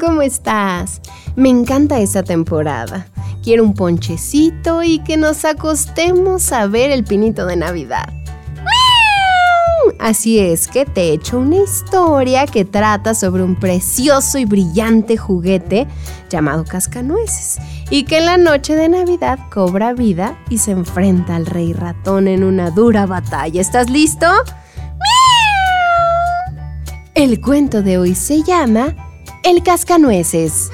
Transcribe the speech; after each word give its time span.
¿Cómo 0.00 0.22
estás? 0.22 1.00
Me 1.36 1.48
encanta 1.48 1.98
esta 1.98 2.22
temporada. 2.22 3.06
Quiero 3.42 3.64
un 3.64 3.74
ponchecito 3.74 4.82
y 4.82 5.00
que 5.00 5.16
nos 5.16 5.44
acostemos 5.44 6.52
a 6.52 6.66
ver 6.66 6.90
el 6.90 7.04
pinito 7.04 7.46
de 7.46 7.56
Navidad. 7.56 8.12
Así 9.98 10.38
es 10.38 10.68
que 10.68 10.84
te 10.84 11.02
he 11.02 11.12
hecho 11.12 11.38
una 11.38 11.56
historia 11.56 12.46
que 12.46 12.64
trata 12.64 13.14
sobre 13.14 13.42
un 13.42 13.56
precioso 13.56 14.38
y 14.38 14.44
brillante 14.44 15.16
juguete 15.16 15.86
llamado 16.30 16.64
Cascanueces 16.64 17.58
y 17.90 18.04
que 18.04 18.18
en 18.18 18.26
la 18.26 18.36
noche 18.36 18.76
de 18.76 18.88
Navidad 18.88 19.38
cobra 19.52 19.92
vida 19.92 20.38
y 20.48 20.58
se 20.58 20.70
enfrenta 20.70 21.34
al 21.36 21.46
rey 21.46 21.72
ratón 21.72 22.28
en 22.28 22.44
una 22.44 22.70
dura 22.70 23.06
batalla. 23.06 23.60
¿Estás 23.60 23.90
listo? 23.90 24.26
El 27.14 27.40
cuento 27.40 27.82
de 27.82 27.98
hoy 27.98 28.14
se 28.14 28.42
llama 28.42 28.94
El 29.44 29.64
Cascanueces. 29.64 30.70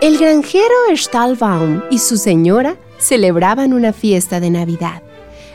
El 0.00 0.18
granjero 0.18 0.64
Stahlbaum 0.94 1.82
y 1.90 1.98
su 1.98 2.16
señora 2.16 2.76
celebraban 2.98 3.72
una 3.72 3.92
fiesta 3.92 4.38
de 4.38 4.50
Navidad. 4.50 5.02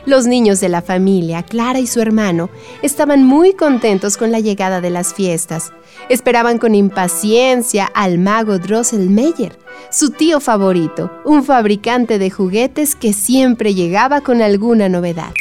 Los 0.05 0.25
niños 0.25 0.59
de 0.59 0.67
la 0.67 0.81
familia, 0.81 1.43
Clara 1.43 1.79
y 1.79 1.87
su 1.87 2.01
hermano, 2.01 2.49
estaban 2.81 3.23
muy 3.23 3.53
contentos 3.53 4.17
con 4.17 4.29
la 4.29 4.41
llegada 4.41 4.81
de 4.81 4.89
las 4.89 5.13
fiestas. 5.13 5.71
Esperaban 6.09 6.57
con 6.57 6.75
impaciencia 6.75 7.85
al 7.85 8.17
mago 8.17 8.59
Drosselmeyer, 8.59 9.57
su 9.89 10.09
tío 10.11 10.41
favorito, 10.41 11.11
un 11.23 11.45
fabricante 11.45 12.19
de 12.19 12.29
juguetes 12.29 12.93
que 12.93 13.13
siempre 13.13 13.73
llegaba 13.73 14.19
con 14.19 14.41
alguna 14.41 14.89
novedad. 14.89 15.31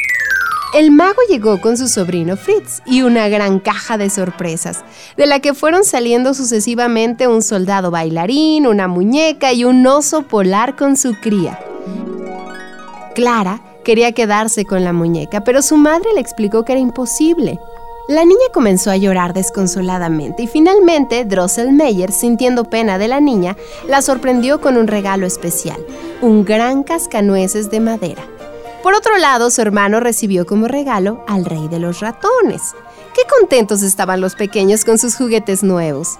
El 0.77 0.91
mago 0.91 1.17
llegó 1.27 1.59
con 1.59 1.75
su 1.75 1.87
sobrino 1.87 2.37
Fritz 2.37 2.83
y 2.85 3.01
una 3.01 3.29
gran 3.29 3.59
caja 3.59 3.97
de 3.97 4.11
sorpresas, 4.11 4.83
de 5.17 5.25
la 5.25 5.39
que 5.39 5.55
fueron 5.55 5.83
saliendo 5.83 6.35
sucesivamente 6.35 7.27
un 7.27 7.41
soldado 7.41 7.89
bailarín, 7.89 8.67
una 8.67 8.87
muñeca 8.87 9.53
y 9.53 9.63
un 9.63 9.87
oso 9.87 10.27
polar 10.27 10.75
con 10.75 10.95
su 10.95 11.15
cría. 11.15 11.59
Clara 13.15 13.59
quería 13.83 14.11
quedarse 14.11 14.65
con 14.65 14.83
la 14.83 14.93
muñeca, 14.93 15.43
pero 15.43 15.63
su 15.63 15.77
madre 15.77 16.09
le 16.13 16.21
explicó 16.21 16.63
que 16.63 16.73
era 16.73 16.79
imposible. 16.79 17.59
La 18.07 18.23
niña 18.23 18.45
comenzó 18.53 18.91
a 18.91 18.97
llorar 18.97 19.33
desconsoladamente 19.33 20.43
y 20.43 20.47
finalmente 20.47 21.25
Drosselmeyer, 21.25 22.11
sintiendo 22.11 22.65
pena 22.65 22.99
de 22.99 23.07
la 23.07 23.19
niña, 23.19 23.57
la 23.87 24.03
sorprendió 24.03 24.61
con 24.61 24.77
un 24.77 24.85
regalo 24.85 25.25
especial, 25.25 25.83
un 26.21 26.45
gran 26.45 26.83
cascanueces 26.83 27.71
de 27.71 27.79
madera. 27.79 28.36
Por 28.83 28.93
otro 28.93 29.17
lado, 29.17 29.49
su 29.49 29.61
hermano 29.61 29.99
recibió 29.99 30.45
como 30.45 30.67
regalo 30.67 31.23
al 31.27 31.45
rey 31.45 31.67
de 31.67 31.79
los 31.79 31.99
ratones. 31.99 32.75
Qué 33.13 33.21
contentos 33.39 33.81
estaban 33.81 34.21
los 34.21 34.35
pequeños 34.35 34.85
con 34.85 34.97
sus 34.97 35.15
juguetes 35.15 35.63
nuevos. 35.63 36.19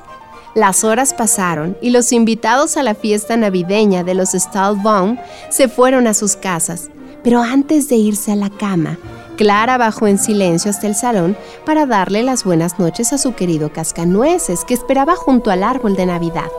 Las 0.55 0.83
horas 0.83 1.13
pasaron 1.13 1.77
y 1.81 1.91
los 1.91 2.11
invitados 2.11 2.77
a 2.77 2.83
la 2.83 2.95
fiesta 2.95 3.37
navideña 3.37 4.03
de 4.03 4.15
los 4.15 4.31
Stahlbaum 4.31 5.17
se 5.49 5.67
fueron 5.67 6.07
a 6.07 6.15
sus 6.15 6.35
casas. 6.35 6.89
Pero 7.23 7.41
antes 7.41 7.89
de 7.89 7.95
irse 7.95 8.31
a 8.31 8.35
la 8.35 8.49
cama, 8.49 8.97
Clara 9.37 9.77
bajó 9.77 10.07
en 10.07 10.17
silencio 10.17 10.71
hasta 10.71 10.87
el 10.87 10.95
salón 10.95 11.37
para 11.63 11.85
darle 11.85 12.23
las 12.23 12.43
buenas 12.43 12.79
noches 12.79 13.13
a 13.13 13.19
su 13.19 13.35
querido 13.35 13.71
Cascanueces, 13.71 14.65
que 14.65 14.73
esperaba 14.73 15.15
junto 15.15 15.51
al 15.51 15.61
árbol 15.61 15.95
de 15.95 16.07
Navidad. 16.07 16.49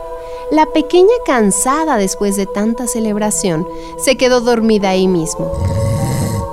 La 0.51 0.65
pequeña, 0.67 1.13
cansada 1.25 1.97
después 1.97 2.37
de 2.37 2.45
tanta 2.45 2.87
celebración, 2.87 3.67
se 3.97 4.15
quedó 4.15 4.39
dormida 4.39 4.89
ahí 4.89 5.07
mismo 5.07 5.51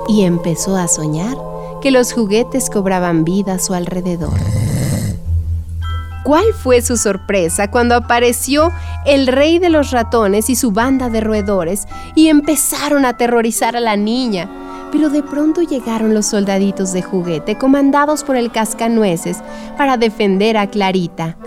y 0.07 0.23
empezó 0.23 0.75
a 0.75 0.87
soñar 0.87 1.37
que 1.81 1.91
los 1.91 2.13
juguetes 2.13 2.69
cobraban 2.69 3.23
vida 3.23 3.53
a 3.53 3.59
su 3.59 3.73
alrededor. 3.73 4.37
¿Cuál 6.23 6.53
fue 6.53 6.81
su 6.81 6.97
sorpresa 6.97 7.71
cuando 7.71 7.95
apareció 7.95 8.73
el 9.05 9.27
rey 9.27 9.59
de 9.59 9.69
los 9.69 9.91
ratones 9.91 10.49
y 10.49 10.57
su 10.57 10.71
banda 10.71 11.09
de 11.09 11.21
roedores 11.21 11.87
y 12.15 12.27
empezaron 12.27 13.05
a 13.05 13.09
aterrorizar 13.09 13.77
a 13.77 13.79
la 13.79 13.95
niña? 13.95 14.49
Pero 14.91 15.09
de 15.09 15.23
pronto 15.23 15.61
llegaron 15.61 16.13
los 16.13 16.25
soldaditos 16.25 16.91
de 16.91 17.01
juguete 17.01 17.57
comandados 17.57 18.25
por 18.25 18.35
el 18.35 18.51
cascanueces 18.51 19.37
para 19.77 19.95
defender 19.95 20.57
a 20.57 20.67
Clarita. 20.67 21.37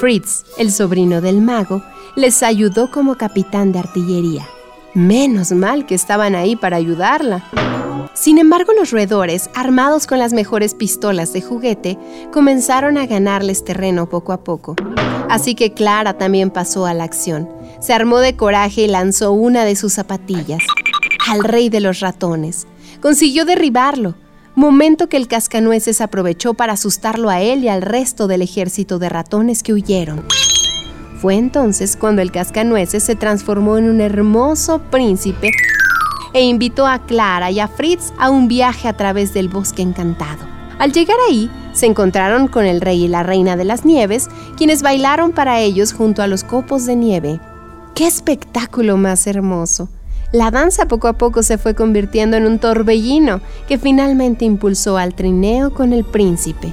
Fritz, 0.00 0.44
el 0.56 0.72
sobrino 0.72 1.20
del 1.20 1.42
mago, 1.42 1.82
les 2.16 2.42
ayudó 2.42 2.90
como 2.90 3.16
capitán 3.16 3.72
de 3.72 3.80
artillería. 3.80 4.46
Menos 4.94 5.52
mal 5.52 5.84
que 5.84 5.94
estaban 5.94 6.34
ahí 6.34 6.56
para 6.56 6.76
ayudarla. 6.76 7.44
Sin 8.12 8.38
embargo, 8.38 8.72
los 8.72 8.90
roedores, 8.90 9.48
armados 9.54 10.06
con 10.06 10.18
las 10.18 10.32
mejores 10.32 10.74
pistolas 10.74 11.32
de 11.32 11.40
juguete, 11.40 11.98
comenzaron 12.32 12.98
a 12.98 13.06
ganarles 13.06 13.64
terreno 13.64 14.08
poco 14.08 14.32
a 14.32 14.44
poco. 14.44 14.76
Así 15.28 15.54
que 15.54 15.72
Clara 15.72 16.18
también 16.18 16.50
pasó 16.50 16.86
a 16.86 16.94
la 16.94 17.04
acción. 17.04 17.48
Se 17.80 17.92
armó 17.92 18.18
de 18.18 18.36
coraje 18.36 18.82
y 18.82 18.88
lanzó 18.88 19.32
una 19.32 19.64
de 19.64 19.76
sus 19.76 19.94
zapatillas 19.94 20.62
al 21.28 21.44
rey 21.44 21.68
de 21.70 21.80
los 21.80 22.00
ratones. 22.00 22.66
Consiguió 23.00 23.44
derribarlo, 23.44 24.14
momento 24.54 25.08
que 25.08 25.16
el 25.16 25.28
cascanueces 25.28 26.00
aprovechó 26.00 26.54
para 26.54 26.74
asustarlo 26.74 27.30
a 27.30 27.40
él 27.40 27.64
y 27.64 27.68
al 27.68 27.82
resto 27.82 28.26
del 28.26 28.42
ejército 28.42 28.98
de 28.98 29.08
ratones 29.08 29.62
que 29.62 29.72
huyeron. 29.72 30.24
Fue 31.20 31.34
entonces 31.34 31.96
cuando 31.96 32.22
el 32.22 32.30
cascanueces 32.30 33.02
se 33.02 33.16
transformó 33.16 33.78
en 33.78 33.88
un 33.88 34.00
hermoso 34.00 34.80
príncipe 34.90 35.50
e 36.34 36.42
invitó 36.42 36.86
a 36.86 36.98
Clara 36.98 37.50
y 37.50 37.60
a 37.60 37.68
Fritz 37.68 38.12
a 38.18 38.28
un 38.28 38.48
viaje 38.48 38.88
a 38.88 38.92
través 38.92 39.32
del 39.32 39.48
bosque 39.48 39.80
encantado. 39.80 40.44
Al 40.78 40.92
llegar 40.92 41.16
ahí, 41.28 41.50
se 41.72 41.86
encontraron 41.86 42.48
con 42.48 42.66
el 42.66 42.80
rey 42.80 43.04
y 43.04 43.08
la 43.08 43.22
reina 43.22 43.56
de 43.56 43.64
las 43.64 43.84
nieves, 43.84 44.28
quienes 44.56 44.82
bailaron 44.82 45.32
para 45.32 45.60
ellos 45.60 45.92
junto 45.92 46.22
a 46.22 46.26
los 46.26 46.44
copos 46.44 46.84
de 46.84 46.96
nieve. 46.96 47.40
¡Qué 47.94 48.06
espectáculo 48.06 48.96
más 48.96 49.26
hermoso! 49.26 49.88
La 50.32 50.50
danza 50.50 50.86
poco 50.88 51.06
a 51.06 51.12
poco 51.12 51.44
se 51.44 51.58
fue 51.58 51.76
convirtiendo 51.76 52.36
en 52.36 52.46
un 52.46 52.58
torbellino 52.58 53.40
que 53.68 53.78
finalmente 53.78 54.44
impulsó 54.44 54.98
al 54.98 55.14
trineo 55.14 55.72
con 55.72 55.92
el 55.92 56.04
príncipe. 56.04 56.72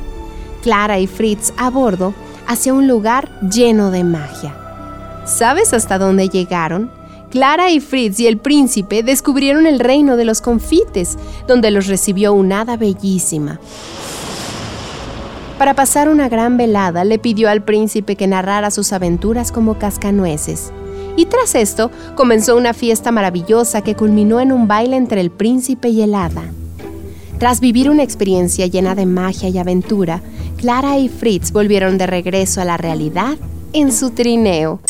Clara 0.64 0.98
y 0.98 1.06
Fritz 1.06 1.54
a 1.58 1.70
bordo 1.70 2.16
hacia 2.48 2.74
un 2.74 2.88
lugar 2.88 3.30
lleno 3.42 3.92
de 3.92 4.04
magia. 4.04 4.56
¿Sabes 5.26 5.74
hasta 5.74 6.00
dónde 6.00 6.28
llegaron? 6.28 6.92
Clara 7.32 7.72
y 7.72 7.80
Fritz 7.80 8.20
y 8.20 8.28
el 8.28 8.38
príncipe 8.38 9.04
descubrieron 9.04 9.66
el 9.66 9.80
reino 9.80 10.18
de 10.18 10.26
los 10.26 10.42
confites, 10.42 11.18
donde 11.48 11.72
los 11.72 11.88
recibió 11.88 12.34
una 12.34 12.62
hada 12.62 12.76
bellísima. 12.76 13.58
Para 15.58 15.74
pasar 15.74 16.10
una 16.10 16.28
gran 16.28 16.58
velada, 16.58 17.06
le 17.06 17.20
pidió 17.20 17.50
al 17.50 17.64
príncipe 17.64 18.18
que 18.18 18.28
narrara 18.28 18.70
sus 18.70 18.92
aventuras 18.92 19.54
como 19.54 19.80
cascanueces. 19.80 20.74
Y 21.16 21.26
tras 21.26 21.56
esto, 21.56 21.90
comenzó 22.16 22.58
una 22.58 22.74
fiesta 22.74 23.12
maravillosa 23.12 23.82
que 23.82 23.96
culminó 23.96 24.42
en 24.42 24.52
un 24.52 24.68
baile 24.68 24.98
entre 24.98 25.22
el 25.22 25.32
príncipe 25.32 25.88
y 25.88 26.02
el 26.02 26.16
hada. 26.16 26.44
Tras 27.40 27.62
vivir 27.62 27.90
una 27.90 28.04
experiencia 28.04 28.68
llena 28.68 28.94
de 28.94 29.06
magia 29.06 29.48
y 29.48 29.58
aventura, 29.58 30.22
Clara 30.58 30.98
y 30.98 31.08
Fritz 31.08 31.54
volvieron 31.54 31.98
de 31.98 32.08
regreso 32.08 32.60
a 32.60 32.66
la 32.66 32.76
realidad 32.76 33.38
en 33.72 33.94
su 33.94 34.10
trineo. 34.10 34.82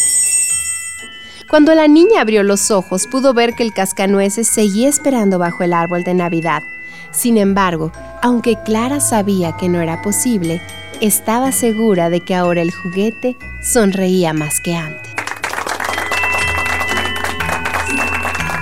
Cuando 1.51 1.75
la 1.75 1.89
niña 1.89 2.21
abrió 2.21 2.43
los 2.43 2.71
ojos, 2.71 3.07
pudo 3.07 3.33
ver 3.33 3.55
que 3.55 3.63
el 3.63 3.73
cascanueces 3.73 4.47
seguía 4.47 4.87
esperando 4.87 5.37
bajo 5.37 5.65
el 5.65 5.73
árbol 5.73 6.05
de 6.05 6.13
Navidad. 6.13 6.63
Sin 7.11 7.37
embargo, 7.37 7.91
aunque 8.21 8.55
Clara 8.63 9.01
sabía 9.01 9.57
que 9.57 9.67
no 9.67 9.81
era 9.81 10.01
posible, 10.01 10.61
estaba 11.01 11.51
segura 11.51 12.09
de 12.09 12.21
que 12.21 12.35
ahora 12.35 12.61
el 12.61 12.71
juguete 12.71 13.35
sonreía 13.61 14.31
más 14.31 14.61
que 14.61 14.77
antes. 14.77 15.11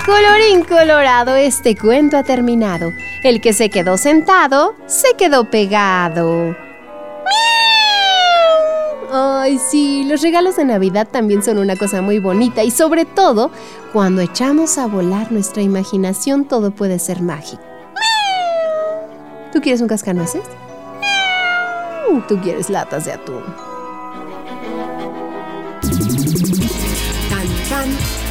Colorín 0.04 0.64
colorado, 0.64 1.36
este 1.36 1.76
cuento 1.76 2.16
ha 2.16 2.24
terminado. 2.24 2.92
El 3.22 3.40
que 3.40 3.52
se 3.52 3.70
quedó 3.70 3.98
sentado, 3.98 4.74
se 4.86 5.14
quedó 5.16 5.48
pegado. 5.48 6.69
Ay, 9.42 9.58
sí, 9.58 10.04
los 10.04 10.20
regalos 10.20 10.56
de 10.56 10.66
Navidad 10.66 11.08
también 11.10 11.42
son 11.42 11.56
una 11.56 11.74
cosa 11.74 12.02
muy 12.02 12.18
bonita 12.18 12.62
y 12.62 12.70
sobre 12.70 13.06
todo, 13.06 13.50
cuando 13.90 14.20
echamos 14.20 14.76
a 14.76 14.86
volar 14.86 15.32
nuestra 15.32 15.62
imaginación, 15.62 16.44
todo 16.44 16.72
puede 16.72 16.98
ser 16.98 17.22
mágico. 17.22 17.62
¿Tú 19.50 19.62
quieres 19.62 19.80
un 19.80 19.88
cascanueces? 19.88 20.42
¿Tú 22.28 22.38
quieres 22.42 22.68
latas 22.68 23.06
de 23.06 23.12
atún? 23.12 23.42
Tan, 27.30 27.46
tan. 27.70 28.29